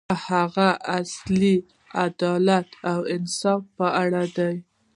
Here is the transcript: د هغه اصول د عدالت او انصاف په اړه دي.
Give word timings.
د 0.09 0.13
هغه 0.27 0.69
اصول 0.97 1.41
د 1.61 1.67
عدالت 2.03 2.69
او 2.91 2.99
انصاف 3.15 3.61
په 3.77 3.87
اړه 4.03 4.23
دي. 4.37 4.53